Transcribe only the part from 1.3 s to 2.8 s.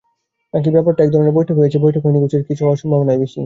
বৈঠক হয়েছে বৈঠক হয়নি গোছের কিছু